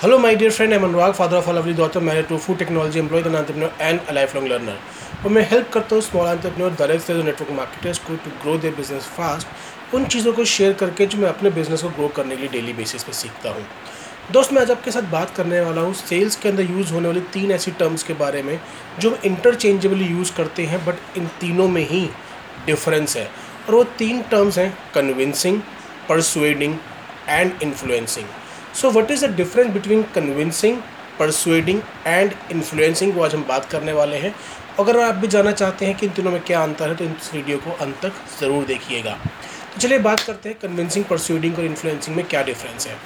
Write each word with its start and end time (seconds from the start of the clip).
Hello, 0.00 0.18
my 0.18 0.34
dear 0.34 0.50
friend. 0.50 0.72
I'm 0.72 0.80
Anurag, 0.80 1.14
father 1.14 1.36
of 1.36 1.46
a 1.46 1.52
lovely 1.52 1.74
daughter, 1.74 2.00
married 2.00 2.26
to 2.28 2.36
a 2.36 2.38
food 2.38 2.58
technology 2.58 2.98
employee, 2.98 3.22
entrepreneur, 3.30 3.70
and 3.78 4.00
a 4.08 4.14
lifelong 4.14 4.46
learner. 4.48 4.76
और 5.24 5.30
मैं 5.30 5.42
help 5.50 5.68
करता 5.72 5.94
हूँ 5.94 6.02
small 6.02 6.28
entrepreneur 6.28 6.70
direct 6.78 7.04
sales 7.04 7.24
network 7.24 7.50
marketers 7.50 7.98
को 7.98 8.16
to 8.16 8.30
grow 8.42 8.56
their 8.58 8.74
business 8.74 9.08
fast 9.16 9.94
उन 9.94 10.06
चीज़ों 10.06 10.32
को 10.32 10.44
share 10.54 10.72
करके 10.82 11.06
जो 11.06 11.18
मैं 11.18 11.28
अपने 11.28 11.50
बिज़नेस 11.58 11.82
को 11.82 11.88
ग्रो 11.90 12.08
करने 12.16 12.36
के 12.36 12.42
लिए 12.42 12.50
डेली 12.52 12.72
बेसिस 12.72 13.04
पे 13.04 13.12
सीखता 13.12 13.50
हूँ 13.50 13.66
दोस्त 14.32 14.52
मैं 14.52 14.62
आज 14.62 14.70
आपके 14.70 14.90
साथ 14.90 15.10
बात 15.12 15.36
करने 15.36 15.60
वाला 15.60 15.80
हूँ 15.82 15.94
सेल्स 15.96 16.36
के 16.36 16.48
अंदर 16.48 16.70
यूज़ 16.70 16.92
होने 16.94 17.08
वाली 17.08 17.20
तीन 17.32 17.50
ऐसी 17.52 17.70
टर्म्स 17.78 18.02
के 18.02 18.14
बारे 18.24 18.42
में 18.42 18.58
जो 19.00 19.10
हम 19.10 19.18
इंटरचेंजेबली 19.26 20.06
यूज़ 20.06 20.36
करते 20.36 20.66
हैं 20.66 20.84
बट 20.86 21.16
इन 21.18 21.26
तीनों 21.40 21.68
में 21.68 21.86
ही 21.88 22.06
डिफरेंस 22.66 23.16
है 23.16 23.30
और 23.68 23.74
वो 23.74 23.84
तीन 23.98 24.22
टर्म्स 24.30 24.58
हैं 24.58 24.72
convincing 24.94 25.60
persuading 26.08 26.78
and 27.28 27.62
influencing 27.62 28.38
so 28.74 28.90
what 28.90 29.10
is 29.10 29.24
the 29.26 29.30
difference 29.36 29.72
between 29.72 30.02
convincing 30.14 30.76
persuading 31.18 31.80
and 32.06 32.32
influencing 32.52 33.14
को 33.14 33.22
आज 33.22 33.34
हम 33.34 33.44
बात 33.48 33.64
करने 33.70 33.92
वाले 33.92 34.16
हैं। 34.16 34.34
अगर 34.78 34.98
आप 35.00 35.14
भी 35.14 35.28
जानना 35.28 35.52
चाहते 35.52 35.86
हैं 35.86 35.96
कि 35.96 36.06
इन 36.06 36.12
तीनों 36.12 36.30
में 36.30 36.40
क्या 36.42 36.62
अंतर 36.62 36.88
है 36.88 36.94
तो 36.96 37.04
इस 37.04 37.32
वीडियो 37.34 37.58
को 37.58 37.70
अंत 37.84 37.96
तक 38.02 38.12
ज़रूर 38.40 38.64
देखिएगा। 38.64 39.12
तो 39.74 39.80
चलिए 39.80 39.98
बात 39.98 40.20
करते 40.20 40.48
हैं 40.48 40.58
कन्विंसिंग 40.58 41.04
परसुएडिंग 41.04 41.58
और 41.58 41.64
इन्फ्लुएंसिंग 41.64 42.16
में 42.16 42.24
क्या 42.26 42.42
डिफरेंस 42.42 42.86
है। 42.86 42.96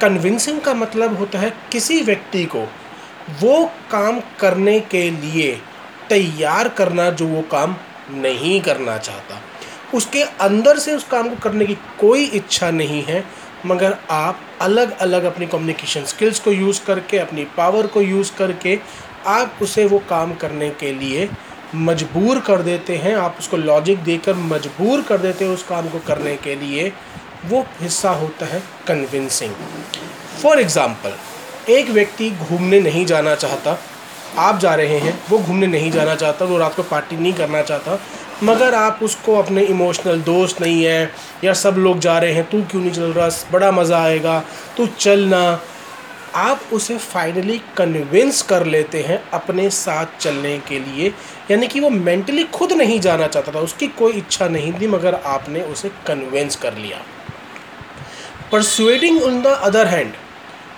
कन्विंसिंग 0.00 0.60
का 0.60 0.74
मतलब 0.74 1.16
होता 1.18 1.38
है 1.38 1.52
किसी 1.72 2.00
व्यक्ति 2.02 2.44
को 2.46 2.66
वो 3.40 3.64
काम 3.90 4.20
करने 4.40 4.78
के 4.90 5.08
लिए 5.10 5.52
तैयार 6.08 6.68
करना 6.68 7.10
जो 7.10 7.26
वो 7.26 7.42
काम 7.50 7.76
नहीं 8.12 8.60
करना 8.60 8.96
चाहता। 8.98 9.40
उसके 9.94 10.22
अंदर 10.22 10.78
से 10.78 10.94
उस 10.94 11.04
काम 11.08 11.28
को 11.28 11.36
करने 11.42 11.66
की 11.66 11.74
कोई 12.00 12.24
इच्छा 12.24 12.70
नहीं 12.70 13.02
है 13.04 13.24
मगर 13.66 13.96
आप 14.10 14.40
अलग 14.60 14.96
अलग 14.98 15.24
अपनी 15.24 15.46
कम्युनिकेशन 15.46 16.04
स्किल्स 16.04 16.40
को 16.40 16.52
यूज़ 16.52 16.80
करके, 16.84 17.18
अपनी 17.18 17.44
पावर 17.56 17.86
को 17.86 18.00
यूज़ 18.00 18.32
करके, 18.38 18.78
आप 19.26 19.58
उसे 19.62 19.84
वो 19.84 19.98
काम 20.08 20.34
करने 20.34 20.70
के 20.70 20.92
लिए 20.92 21.28
मजबूर 21.74 22.40
कर 22.40 22.62
देते 22.62 22.96
हैं। 22.96 23.14
आप 23.16 23.36
उसको 23.38 23.56
लॉजिक 23.56 24.02
देकर 24.04 24.34
मजबूर 24.34 25.02
कर 25.02 25.18
देते 25.18 25.44
हैं 25.44 25.52
उस 25.52 25.62
काम 25.62 25.88
को 25.88 25.98
करने 25.98 26.36
के 26.36 26.54
लिए। 26.54 26.92
वो 27.46 27.64
हिस्सा 27.80 28.10
होता 28.10 28.46
है 28.46 28.62
कन्विंसिंग 28.88 29.52
फॉर 30.42 30.60
एग्ज़ाम्पल 30.60 31.72
एक 31.72 31.90
व्यक्ति 31.90 32.30
घूमने 32.30 32.80
नहीं 32.80 33.04
जाना 33.06 33.34
चाहता। 33.34 33.78
आप 34.38 34.58
जा 34.58 34.74
रहे 34.74 34.98
हैं, 34.98 35.18
वो 35.30 35.38
घूमने 35.38 35.66
नहीं 35.66 35.90
जाना 35.90 36.14
चाहता, 36.14 36.44
वो 36.44 36.58
रात 36.58 36.74
को 36.74 36.82
पार्टी 36.82 37.16
नहीं 37.16 37.32
करना 37.32 37.62
चाहता। 37.62 37.98
मगर 38.42 38.74
आप 38.74 39.00
उसको 39.02 39.36
अपने 39.36 39.62
इमोशनल 39.62 40.20
दोस्त 40.20 40.60
नहीं 40.60 40.84
है, 40.84 41.12
या 41.44 41.52
सब 41.52 41.74
लोग 41.78 41.98
जा 41.98 42.18
रहे 42.18 42.32
हैं, 42.32 42.50
तू 42.50 42.62
क्यों 42.62 42.82
नहीं 42.82 42.92
चल 42.92 43.02
रहा? 43.02 43.28
बड़ा 43.52 43.70
मज़ा 43.70 44.02
आएगा। 44.02 44.44
तू 44.76 44.86
चलना। 44.86 45.60
आप 46.34 46.60
उसे 46.72 46.98
फाइनली 46.98 47.62
कन्विंस 47.76 48.42
कर 48.42 48.66
लेते 48.66 49.02
हैं 49.02 49.30
अपने 49.30 49.70
साथ 49.70 50.06
चलने 50.20 50.58
के 50.58 50.78
लिए। 50.78 51.14
यानी 51.50 51.68
कि 51.68 51.80
वो 51.80 51.90
मेंटली 51.90 52.44
खुद 52.44 52.72
नहीं 52.72 53.00
जाना 53.00 53.26
चाहता 53.26 53.52
था। 53.52 53.58
उसकी 53.58 53.86
कोई 53.86 54.12
इच्छा 54.12 54.48
नहीं 54.48 54.72
थी, 54.72 54.86
मगर 54.86 55.14
आपने 55.14 55.60
उसे 55.60 55.88
कन्विंस 55.88 56.56
कर 56.56 56.74
लिया। 56.74 56.98
Persuading 58.52 59.22
on 59.22 59.42
the 59.42 59.46
other 59.46 59.86
hand 59.86 60.12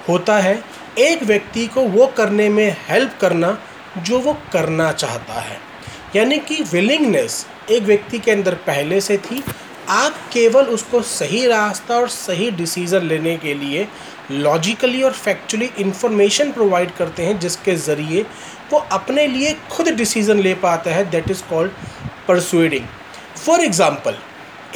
होता 0.08 0.38
है, 0.38 0.62
एक 0.98 1.22
व्यक्ति 1.22 1.66
को 1.66 1.80
वो 1.80 2.06
करने 2.06 2.48
में 2.48 2.76
हेल्प 2.88 3.18
करना 3.20 3.58
जो 3.98 4.18
वो 4.18 4.38
करना 4.52 4.92
चाहता 4.92 5.32
है। 5.32 5.69
यानी 6.16 6.38
कि 6.38 6.62
विलिंगनेस 6.72 7.46
एक 7.70 7.82
व्यक्ति 7.82 8.18
के 8.18 8.30
अंदर 8.30 8.54
पहले 8.66 9.00
से 9.00 9.16
थी। 9.18 9.42
आप 9.88 10.14
केवल 10.32 10.64
उसको 10.66 11.00
सही 11.02 11.46
रास्ता 11.46 11.96
और 11.96 12.08
सही 12.08 12.50
डिसीज़न 12.50 13.06
लेने 13.06 13.36
के 13.36 13.54
लिए 13.54 13.86
लॉजिकली 14.32 15.02
और 15.02 15.12
फैक्चुअली 15.12 15.70
इन्फॉर्मेशन 15.78 16.50
प्रोवाइड 16.52 16.90
करते 16.96 17.22
हैं, 17.22 17.38
जिसके 17.38 17.74
ज़रिए 17.76 18.22
वो 18.72 18.78
अपने 18.92 19.26
लिए 19.26 19.56
खुद 19.70 19.88
डिसीज़न 19.88 20.40
ले 20.40 20.54
पाता 20.56 20.90
है 20.90 21.08
that 21.10 21.30
is 21.30 21.42
called 21.50 21.70
persuading 22.28 22.84
for 23.36 23.60
example 23.60 24.16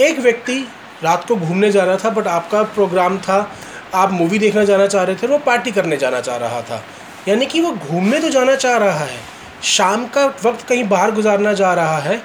एक 0.00 0.18
व्यक्ति 0.18 0.58
रात 1.02 1.24
को 1.28 1.36
घूमने 1.36 1.70
जाना 1.72 1.96
था 1.96 2.10
बट 2.10 2.26
आपका 2.28 2.62
प्रोग्राम 2.64 3.18
था, 3.18 3.50
आप 3.94 4.12
मूवी 4.12 4.38
देखना 4.38 4.64
जाना 4.64 4.86
चाह 4.86 5.02
रहे 5.02 5.16
थे, 5.16 5.26
वो 5.26 5.38
पार्टी 5.38 5.70
करने 5.72 5.96
जाना 5.96 6.20
चाह 6.20 6.36
रहा 6.36 6.60
था। 6.62 6.82
यानी 7.28 7.46
कि 7.46 7.60
वो 7.60 7.72
घूमने 7.72 8.20
तो 8.20 8.30
जाना 8.30 8.54
चाह 8.56 8.76
रहा 8.76 9.04
है 9.04 9.18
शाम 9.66 10.06
का 10.08 10.26
वक्त 10.44 10.66
कहीं 10.68 10.88
बाहर 10.88 11.10
गुजारना 11.12 11.52
जा 11.52 11.72
रहा 11.74 11.98
है 12.00 12.16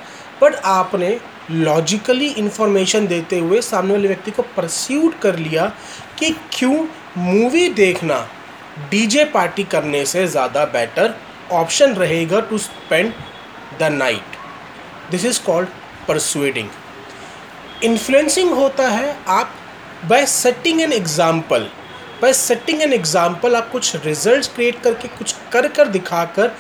बट 0.41 0.55
आपने 0.67 1.19
लॉजिकली 1.51 2.27
इन्फॉर्मेशन 2.38 3.07
देते 3.07 3.39
हुए 3.39 3.61
सामने 3.61 3.94
वाले 3.94 4.07
व्यक्ति 4.07 4.31
को 4.31 4.41
परस्यूट 4.57 5.19
कर 5.22 5.38
लिया 5.38 5.72
कि 6.19 6.35
क्यों 6.53 6.85
मूवी 7.17 7.67
देखना 7.73 8.19
डीजे 8.91 9.23
पार्टी 9.27 9.63
करने 9.66 10.05
से 10.05 10.25
ज़्यादा 10.27 10.66
बेटर 10.73 11.16
ऑप्शन 11.53 11.94
रहेगा 11.95 12.39
to 12.41 12.57
spend 12.57 13.13
the 13.79 13.91
night 13.94 14.38
this 15.11 15.25
is 15.25 15.41
called 15.44 15.69
persuading 16.07 16.69
influencing 17.83 18.53
होता 18.53 18.88
है 18.89 19.17
आप 19.29 19.53
by 20.06 20.25
setting 20.27 20.81
an 20.81 20.94
example 20.94 21.69
by 22.22 22.34
setting 22.34 22.81
an 22.81 22.94
example 22.94 23.56
आप 23.56 23.69
कुछ 23.72 23.96
रिजल्ट्स 24.06 24.47
क्रिएट 24.56 24.80
करके 24.84 25.07
कुछ 25.07 25.34
कर 25.52 25.68
कर 25.68 25.88
दिखा 25.88 26.24
कर 26.35 26.52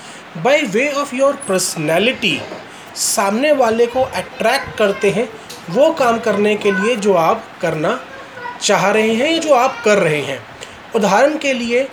by 0.43 0.61
way 0.65 0.87
of 0.91 1.15
your 1.15 1.33
personality 1.47 2.39
सामने 2.95 3.51
वाले 3.53 3.85
को 3.85 4.01
अट्रैक्ट 4.01 4.77
करते 4.77 5.09
हैं, 5.11 5.27
वो 5.69 5.91
काम 5.93 6.19
करने 6.19 6.55
के 6.55 6.71
लिए 6.71 6.95
जो 6.97 7.13
आप 7.13 7.43
करना 7.61 7.99
चाह 8.61 8.89
रहे 8.91 9.13
हैं 9.13 9.31
या 9.31 9.39
जो 9.39 9.53
आप 9.53 9.81
कर 9.85 9.97
रहे 9.97 10.21
हैं। 10.21 10.39
उदाहरण 10.95 11.37
के 11.37 11.53
लिए, 11.53 11.87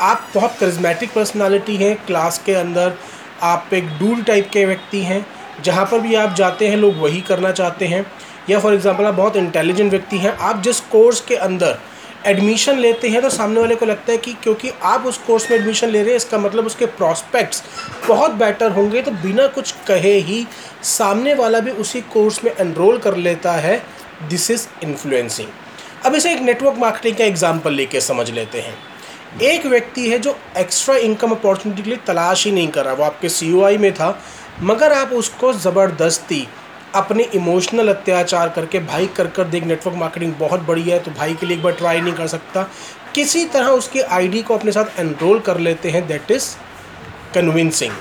आप 0.00 0.26
बहुत 0.34 0.56
करिज्मेटिक 0.60 1.12
पर्सनालिटी 1.14 1.76
हैं 1.76 1.94
क्लास 2.06 2.42
के 2.46 2.54
अंदर 2.54 2.96
आप 3.42 3.70
एक 3.74 3.88
डूल 3.98 4.22
टाइप 4.22 4.50
के 4.52 4.64
व्यक्ति 4.64 5.02
हैं, 5.02 5.24
जहाँ 5.62 5.86
पर 5.86 6.00
भी 6.00 6.14
आप 6.14 6.34
जाते 6.34 6.68
हैं, 6.68 6.76
लोग 6.76 6.98
वही 6.98 7.20
करना 7.22 7.52
चाहते 7.52 7.86
हैं। 7.86 8.04
या 8.50 8.58
फॉर 8.60 8.74
एग्ज़ाम्पल 8.74 9.04
आप 9.04 9.14
बहुत 9.14 9.36
इंटेलिजेंट 9.36 9.90
व्यक्ति 9.90 10.18
हैं, 10.18 10.36
आप 10.38 10.62
जिस 10.62 10.80
कोर्स 10.90 11.20
के 11.20 11.36
अंदर 11.36 11.78
एडमिशन 12.26 12.78
लेते 12.78 13.08
हैं 13.08 13.22
तो 13.22 13.30
सामने 13.30 13.60
वाले 13.60 13.74
को 13.74 13.86
लगता 13.86 14.12
है 14.12 14.18
कि 14.18 14.32
क्योंकि 14.42 14.70
आप 14.84 15.06
उस 15.06 15.18
कोर्स 15.18 15.50
में 15.50 15.56
एडमिशन 15.58 15.88
ले 15.88 16.00
रहे 16.00 16.10
हैं, 16.10 16.16
इसका 16.16 16.38
मतलब 16.38 16.66
उसके 16.66 16.86
प्रॉस्पेक्ट्स 16.88 17.62
बहुत 18.08 18.32
बेटर 18.34 18.70
होंगे 18.70 19.02
तो 19.02 19.10
बिना 19.12 19.46
कुछ 19.48 19.74
कहे 19.88 20.12
ही 20.20 20.46
सामने 20.84 21.34
वाला 21.34 21.60
भी 21.60 21.70
उसी 21.72 22.00
कोर्स 22.12 22.42
में 22.44 22.52
एनरोल 22.52 22.98
कर 22.98 23.16
लेता 23.18 23.52
है। 23.54 23.82
दिस 24.22 24.50
इज़ 24.50 24.66
इन्फ्लुएंसिंग 24.84 25.48
अब 26.04 26.14
इसे 26.14 26.32
एक 26.32 26.40
नेटवर्क 26.40 26.78
मार्केटिंग 26.78 27.16
का 27.16 27.24
एग्ज़ाम्पल 27.24 27.72
लेके 27.72 28.00
समझ 28.02 28.30
लेते 28.30 28.60
हैं। 28.60 28.74
एक 29.42 29.66
व्यक्ति 29.66 30.08
है 30.10 30.18
जो 30.18 30.36
एक्स्ट्रा 30.58 30.96
इनकम 30.98 31.30
अपॉर्चुनिटी 31.30 31.82
के 31.82 31.90
लिए 31.90 31.98
तलाश 32.06 32.44
ही 32.46 32.52
नहीं 32.52 32.68
कर 32.68 32.84
रहा, 32.84 32.94
वो 32.94 33.04
आपके 33.04 33.28
सीयूआई 33.28 33.76
में 33.78 33.92
था, 33.94 34.18
मगर 34.62 34.92
आप 34.92 35.12
उसको 35.12 35.52
ज़बरदस्ती 35.54 36.46
अपने 36.94 37.22
इमोशनल 37.34 37.88
अत्याचार 37.88 38.48
करके 38.48 38.78
भाई 38.80 39.06
कर 39.16 39.26
कर 39.28 39.44
देख 39.46 39.64
नेटवर्क 39.64 39.96
मार्केटिंग 39.96 40.34
बहुत 40.38 40.60
बढ़िया 40.60 40.96
है 40.96 41.02
तो 41.02 41.10
भाई 41.10 41.34
के 41.34 41.46
लिए 41.46 41.56
एक 41.56 41.62
बार 41.62 41.72
ट्राई 41.72 42.00
नहीं 42.00 42.14
कर 42.14 42.26
सकता। 42.26 42.62
किसी 43.14 43.44
तरह 43.46 43.68
उसकी 43.70 44.00
आईडी 44.00 44.42
को 44.42 44.54
अपने 44.54 44.72
साथ 44.72 45.00
एनरोल 45.00 45.40
कर 45.40 45.58
लेते 45.60 45.90
हैं 45.90 46.06
that 46.06 46.30
is 46.30 46.48
convincing 47.34 47.92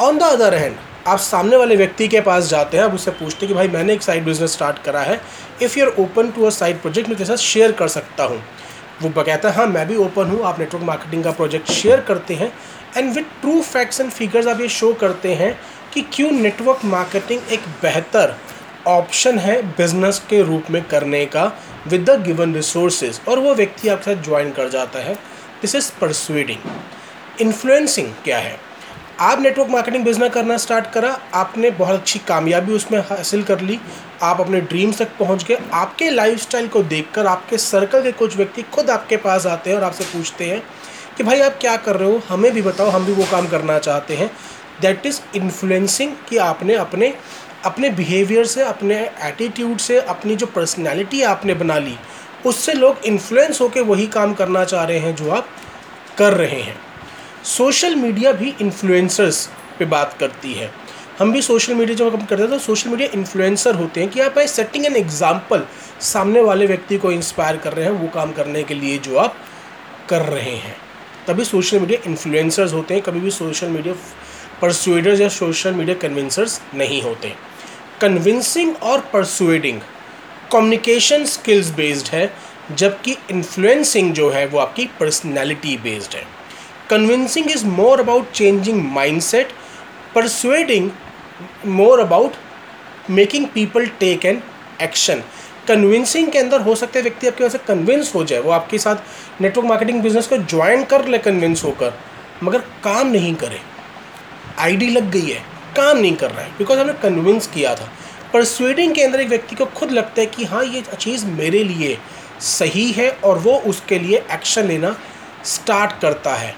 on 0.00 0.18
the 0.18 0.22
other 0.22 0.54
hand 0.54 0.76
आप 1.06 1.18
सामने 1.18 1.56
वाले 1.56 1.76
व्यक्ति 1.76 2.08
के 2.08 2.20
पास 2.20 2.48
जाते 2.48 2.76
हैं, 2.76 2.84
आप 2.84 2.94
उससे 2.94 3.10
पूछते 3.10 3.46
हैं 3.46 3.48
कि 3.48 3.54
भाई 3.54 3.68
मैंने 3.68 3.92
एक 3.92 4.02
साइड 4.02 4.24
बिज़नेस 4.24 4.52
स्टार्ट 4.52 4.78
करा 4.84 5.00
है 5.00 5.20
if 5.62 5.78
you 5.78 5.86
are 5.86 6.02
open 6.02 6.30
to 6.30 6.44
a 6.44 6.50
side 6.52 6.80
project 6.82 7.08
मैं 7.08 7.24
साथ 7.24 7.36
शेयर 7.36 7.72
कर 7.72 7.88
सकता 7.88 8.24
हूँ। 8.24 8.42
वो 9.02 9.10
कहता 9.10 9.48
है 9.48 9.54
हाँ 9.54 9.66
मैं 9.66 9.86
भी 9.88 9.96
ओपन 9.96 10.30
हूँ, 10.30 10.42
आप 10.44 10.58
नेटवर्क 10.58 10.84
मार्केटिंग 10.84 11.24
का 11.24 11.30
प्रोजेक्ट 11.32 11.70
शेयर 11.70 12.00
करते 12.08 12.34
हैं 12.34 12.52
and 12.96 13.12
with 13.14 13.40
true 13.40 13.60
facts 13.62 14.00
and 14.00 14.10
figures 14.10 14.46
आप 14.46 14.60
ये 14.60 14.68
शो 14.70 14.92
करते 14.94 15.34
हैं 15.34 15.58
कि 15.94 16.02
क्यों 16.12 16.30
नेटवर्क 16.30 16.84
मार्केटिंग 16.84 17.52
एक 17.52 17.60
बेहतर 17.82 18.34
ऑप्शन 18.86 19.38
है 19.38 19.60
बिज़नेस 19.76 20.22
के 20.30 20.42
रूप 20.42 20.70
में 20.70 20.82
करने 20.84 21.24
का 21.26 21.44
विद 21.88 22.10
द 22.10 22.20
गिवन 22.22 22.54
रिसोर्सेज 22.54 23.20
और 23.28 23.38
वो 23.38 23.54
व्यक्ति 23.54 23.88
आपके 23.88 24.14
साथ 24.14 24.22
ज्वाइन 24.22 24.50
कर 24.50 24.68
जाता 24.68 24.98
है। 24.98 25.14
दिस 25.62 25.74
इज़ 25.74 25.90
परसुइडिंग 26.00 26.58
इन्फ्लुएंसिंग 27.40 28.12
क्या 28.24 28.38
है? 28.38 28.56
आप 29.20 29.40
नेटवर्क 29.40 29.68
मार्केटिंग 29.70 30.04
बिज़नेस 30.04 30.32
करना 30.32 30.56
स्टार्ट 30.56 30.90
करा, 30.90 31.20
आपने 31.34 31.70
बहुत 31.70 32.00
अच्छी 32.00 32.18
कामयाबी 32.18 32.72
उसमें 32.72 32.98
हासिल 33.00 33.42
कर 33.42 33.60
ली, 33.60 33.78
आप 34.22 34.40
अपने 34.40 34.60
ड्रीम्स 34.60 34.98
तक 34.98 35.16
पहुँच 35.18 35.44
गए, 35.44 35.58
आपके 35.72 36.10
लाइफस्टाइल 36.10 36.68
को 36.68 36.82
देखकर, 36.82 37.26
आपके 37.26 37.58
सर्कल 37.58 38.02
के 38.02 38.12
कुछ 38.12 38.36
व्यक्ति 38.36 38.62
खुद 38.62 38.90
आपके 38.90 39.16
पास 39.16 39.46
आते 39.46 39.70
हैं 39.70 39.76
और 39.76 39.84
आपसे 39.84 40.04
पूछते 40.04 40.44
हैं 40.44 40.62
कि 41.16 41.24
भाई 41.24 41.40
आप 41.40 41.58
क्या 41.60 41.76
कर 41.76 41.96
रहे 41.96 42.10
हो? 42.10 42.22
हमें 42.28 42.52
भी 42.52 42.62
बताओ, 42.62 42.88
हम 42.88 43.06
भी 43.06 43.12
वो 43.12 43.24
काम 43.30 43.46
करना 43.46 43.78
चाहते 43.78 44.16
हैं। 44.16 44.30
दैट 44.80 45.06
इज़ 45.06 45.20
इन्फ्लुएंसिंग 45.36 46.12
कि 46.28 46.36
आपने 46.38 46.74
अपने 46.76 47.14
अपने 47.64 47.90
बिहेवियर 47.90 48.44
से, 48.46 48.62
अपने 48.62 48.96
एटीट्यूड 49.24 49.78
से, 49.78 49.98
अपनी 50.00 50.36
जो 50.36 50.46
पर्सनैलिटी 50.46 51.22
आपने 51.24 51.54
बना 51.54 51.78
ली, 51.78 51.96
उससे 52.46 52.72
लोग 52.72 53.04
इन्फ्लुएंस 53.06 53.60
होकर 53.60 53.82
वही 53.82 54.06
काम 54.08 54.32
करना 54.34 54.64
चाह 54.64 54.84
रहे 54.84 54.98
हैं 54.98 55.14
जो 55.16 55.30
आप 55.30 55.48
कर 56.18 56.32
रहे 56.34 56.60
हैं। 56.60 56.76
सोशल 57.46 57.94
मीडिया 57.96 58.32
भी 58.32 58.54
इन्फ्लुएंसर्स 58.60 59.46
पे 59.78 59.84
बात 59.86 60.16
करती 60.20 60.52
है। 60.52 60.70
हम 61.18 61.32
भी 61.32 61.42
सोशल 61.42 61.74
मीडिया 61.74 61.96
जब 61.96 62.14
हम 62.14 62.24
करते 62.24 62.42
हैं 62.42 62.50
तो 62.50 62.58
सोशल 62.58 62.90
मीडिया 62.90 63.08
इन्फ्लुएंसर 63.14 63.74
होते 63.74 64.00
हैं 64.00 64.10
कि 64.10 64.20
आप 64.20 64.34
बाई 64.34 64.46
सेटिंग 64.48 64.86
एन 64.86 64.96
एग्ज़ाम्पल 64.96 65.64
सामने 66.02 66.40
वाले 66.42 66.66
व्यक्ति 66.66 66.98
को 66.98 67.12
इंस्पायर 67.12 67.56
कर 67.56 67.72
रहे 67.72 67.84
हैं, 67.84 67.92
वो 67.92 68.08
काम 68.08 68.32
करने 68.32 68.62
के 68.62 68.74
लिए 68.74 68.98
जो 68.98 69.16
आप 69.16 69.36
कर 70.08 70.22
रहे 70.24 70.56
हैं। 70.56 70.76
तभी 71.26 71.44
सोशल 71.44 71.80
मीडिया 71.80 72.00
इन्फ्लुएंसर्स 72.06 72.72
होते 72.72 72.94
हैं, 72.94 73.02
कभी 73.02 73.20
भी 73.20 73.30
सोशल 73.30 73.68
मीडिया 73.68 73.94
परसुएडर्स 74.62 75.20
या 75.20 75.28
सोशल 75.28 75.74
मीडिया 75.74 75.96
कन्विंसर्स 76.02 76.60
नहीं 76.74 77.02
होते। 77.02 77.32
कन्विंसिंग 78.00 78.76
और 78.82 79.00
परसुएडिंग 79.12 79.80
कम्युनिकेशन 80.52 81.24
स्किल्स 81.24 81.70
बेस्ड 81.70 82.08
है, 82.08 82.32
जबकि 82.72 83.16
इन्फ्लुएंसिंग 83.30 84.12
जो 84.14 84.28
है, 84.30 84.46
वो 84.46 84.58
आपकी 84.58 84.86
पर्सनैलिटी 85.00 85.76
बेस्ड 85.76 86.14
है। 86.16 86.24
Convincing 86.90 87.50
is 87.50 87.66
more 87.66 88.00
about 88.00 88.30
changing 88.30 88.82
mindset 88.92 89.52
persuading 90.14 90.90
more 91.66 92.00
about 92.00 92.32
making 93.10 93.46
people 93.46 93.86
take 94.00 94.24
an 94.26 94.42
action 94.82 95.22
convincing 95.68 96.30
के 96.32 96.38
अंदर 96.38 96.60
हो 96.60 96.74
सकता 96.74 96.98
है 96.98 97.02
व्यक्ति 97.02 97.26
आपके 97.26 97.44
वजह 97.44 97.58
से 97.58 97.64
कन्विंस 97.66 98.14
हो 98.14 98.24
जाए, 98.24 98.40
वो 98.40 98.50
आपके 98.50 98.78
साथ 98.78 99.40
नेटवर्क 99.40 99.66
मार्केटिंग 99.66 100.00
बिज़नेस 100.02 100.26
को 100.26 100.36
ज्वाइन 100.36 100.84
कर 100.84 101.06
ले 101.08 101.18
कन्विंस 101.18 101.64
होकर, 101.64 101.92
मगर 102.42 102.58
काम 102.84 103.10
नहीं 103.10 103.34
करे। 103.34 103.60
आईडी 104.58 104.88
लग 104.90 105.10
गई 105.10 105.30
है, 105.30 105.42
काम 105.76 105.98
नहीं 105.98 106.14
कर 106.16 106.30
रहा 106.30 106.40
है। 106.40 106.50
बिकॉज़ 106.58 106.78
हमने 106.78 106.92
कन्विंस 106.92 107.46
किया 107.46 107.74
था। 107.74 107.84
पर 108.32 108.38
परसुएडिंग 108.38 108.94
के 108.94 109.02
अंदर 109.02 109.20
एक 109.20 109.28
व्यक्ति 109.28 109.56
को 109.56 109.66
खुद 109.66 109.90
लगता 109.90 110.20
है 110.20 110.26
कि 110.26 110.44
हाँ 110.44 110.64
ये 110.64 110.82
चीज़ 110.98 111.26
मेरे 111.26 111.62
लिए 111.64 111.98
सही 112.40 112.90
है 112.92 113.10
और 113.24 113.38
वो 113.38 113.52
उसके 113.66 113.98
लिए 113.98 114.18
एक्शन 114.32 114.66
लेना 114.66 114.96
स्टार्ट 115.44 116.00
करता 116.00 116.34
है। 116.34 116.54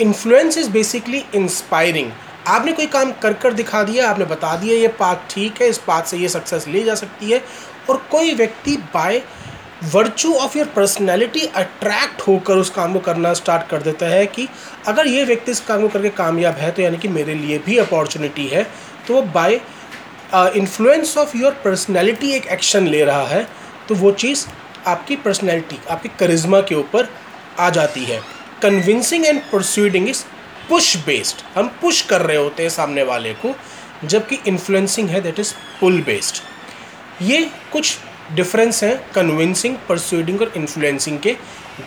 इन्फ्लुएंस 0.00 0.58
इज़ 0.58 0.70
बेसिकली 0.70 1.24
इंस्पायरिंग 1.34 2.10
आपने 2.46 2.72
कोई 2.72 2.86
काम 2.86 3.12
कर 3.12 3.32
कर 3.32 3.52
दिखा 3.52 3.82
दिया, 3.82 4.10
आपने 4.10 4.24
बता 4.24 4.56
दिया, 4.56 4.74
ये 4.74 4.88
पाथ 4.88 5.16
ठीक 5.30 5.62
है, 5.62 5.68
इस 5.68 5.78
पाथ 5.78 6.02
से 6.02 6.16
ये 6.16 6.28
सक्सेस 6.28 6.68
ली 6.68 6.82
जा 6.82 6.94
सकती 6.94 7.30
है 7.30 7.42
और 7.90 7.96
कोई 8.10 8.34
व्यक्ति 8.34 8.76
by 8.94 9.22
virtue 9.84 10.32
of 10.34 10.56
your 10.58 10.66
personality 10.66 11.40
attract 11.46 12.20
होकर 12.20 12.56
उस 12.56 12.70
काम 12.70 12.92
को 12.92 13.00
करना 13.00 13.32
स्टार्ट 13.34 13.66
कर 13.68 13.82
देता 13.82 14.06
है 14.06 14.26
कि 14.26 14.48
अगर 14.88 15.06
ये 15.06 15.24
व्यक्ति 15.24 15.52
इस 15.52 15.60
काम 15.60 15.82
को 15.82 15.88
करके 15.88 16.08
कामयाब 16.10 16.54
है 16.54 16.70
तो 16.70 16.82
यानी 16.82 16.96
कि 16.96 17.08
मेरे 17.08 17.34
लिए 17.34 17.58
भी 17.58 17.76
अपॉर्चुनिटी 17.78 18.46
है 18.46 18.62
तो 19.08 19.14
वो 19.14 19.22
by 19.34 19.60
influence 20.34 21.16
of 21.18 21.36
your 21.36 21.52
personality 21.64 22.30
एक 22.32 22.46
एक्शन 22.46 22.86
ले 22.86 23.04
रहा 23.04 23.26
है 23.26 23.46
तो 23.88 23.94
वो 23.94 24.12
चीज़ 24.14 24.46
आपकी 24.86 25.16
पर्सनैलिटी 25.16 25.78
आपकी 25.90 26.08
करिज्मा 26.18 26.60
के 26.60 26.74
ऊपर 26.74 27.08
आ 27.58 27.68
जाती 27.70 28.04
है। 28.04 28.20
Convincing 28.62 29.26
and 29.26 29.40
proceeding 29.40 30.08
is 30.08 30.24
push 30.68 30.96
based 31.06 31.42
हम 31.56 31.68
पुश 31.80 32.00
कर 32.02 32.22
रहे 32.22 32.36
होते 32.36 32.62
हैं 32.62 32.70
सामने 32.70 33.02
वाले 33.02 33.32
को, 33.34 33.54
जबकि 34.04 34.38
इन्फ्लुएंसिंग 34.48 35.08
है 35.08 35.20
दैट 35.20 35.38
इज़ 35.40 35.52
पुल 35.80 36.00
बेस्ड 36.02 36.42
ये 37.22 37.50
कुछ 37.72 37.96
डिफरेंस 38.32 38.82
हैं 38.84 38.96
कन्विंसिंग 39.12 39.76
परस्यूडिंग 39.88 40.40
और 40.40 40.52
इन्फ्लुएंसिंग 40.56 41.18
के 41.18 41.36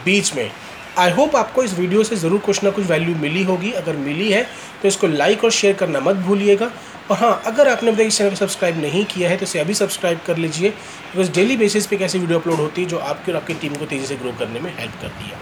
बीच 0.05 0.33
में। 0.35 0.49
आई 0.97 1.11
होप 1.11 1.35
आपको 1.35 1.63
इस 1.63 1.77
वीडियो 1.79 2.03
से 2.03 2.15
ज़रूर 2.15 2.39
कुछ 2.41 2.63
ना 2.63 2.69
कुछ 2.69 2.85
वैल्यू 2.85 3.15
मिली 3.17 3.43
होगी। 3.43 3.71
अगर 3.73 3.95
मिली 3.97 4.31
है 4.31 4.43
तो 4.81 4.87
इसको 4.87 5.07
लाइक 5.07 5.43
और 5.43 5.51
शेयर 5.51 5.73
करना 5.75 5.99
मत 5.99 6.15
भूलिएगा। 6.17 6.71
और 7.11 7.17
हाँ 7.17 7.41
अगर 7.47 7.67
आपने 7.67 7.91
अभी 7.91 8.03
इस 8.03 8.17
चैनल 8.17 8.29
को 8.29 8.35
सब्सक्राइब 8.35 8.81
नहीं 8.81 9.03
किया 9.05 9.29
है 9.29 9.37
तो 9.37 9.43
इसे 9.43 9.59
अभी 9.59 9.73
सब्सक्राइब 9.73 10.19
कर 10.25 10.37
लीजिए। 10.37 10.69
बिकॉज़ 10.69 11.31
डेली 11.31 11.57
बेसिस 11.57 11.87
पे 11.87 11.97
कैसी 11.97 12.19
वीडियो 12.19 12.39
अपलोड 12.39 12.59
होती 12.59 12.81
है, 12.81 12.87
जो 12.87 12.97
आपकी 12.97 13.31
और 13.31 13.37
आपकी 13.37 13.53
टीम 13.55 13.75
को 13.75 13.85
तेज़ी 13.85 14.05
से 14.05 14.15
ग्रो 14.15 14.31
करने 14.39 14.59
में 14.59 14.71
हेल्प 14.77 15.01
करती 15.01 15.29
है। 15.29 15.37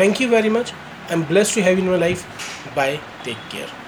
Thank 0.00 0.20
you 0.20 0.28
very 0.28 0.50
much 0.50 0.72
I 0.72 1.16
am 1.16 1.24
bless 1.24 1.54
to 1.54 1.60
have 1.62 1.78
in 1.78 1.88
my 1.88 1.98
life 1.98 2.24
bye 2.76 2.98
take 3.24 3.36
care 3.52 3.87